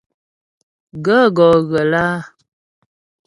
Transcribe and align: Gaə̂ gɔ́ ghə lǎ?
Gaə̂ 1.05 1.25
gɔ́ 1.35 1.49
ghə 1.69 1.81
lǎ? 1.91 2.05